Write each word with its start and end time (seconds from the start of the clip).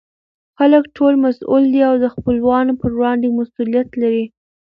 خلکو 0.57 0.87
ټول 0.97 1.13
مسئوول 1.25 1.63
دي 1.73 1.81
او 1.89 1.95
دخپلوانو 2.07 2.73
په 2.81 2.87
وړاندې 2.97 3.35
مسئولیت 3.39 3.89
لري. 4.01 4.25